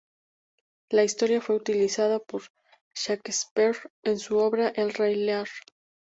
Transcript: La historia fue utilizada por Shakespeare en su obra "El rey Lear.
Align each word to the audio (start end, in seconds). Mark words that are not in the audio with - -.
La 0.89 1.03
historia 1.03 1.41
fue 1.41 1.55
utilizada 1.57 2.17
por 2.17 2.41
Shakespeare 2.95 3.77
en 4.01 4.17
su 4.17 4.39
obra 4.39 4.69
"El 4.69 4.95
rey 4.95 5.13
Lear. 5.13 5.47